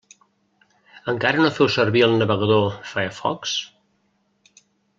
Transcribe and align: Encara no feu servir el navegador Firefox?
Encara 1.13 1.43
no 1.43 1.51
feu 1.59 1.69
servir 1.75 2.03
el 2.07 2.17
navegador 2.23 2.65
Firefox? 2.93 3.55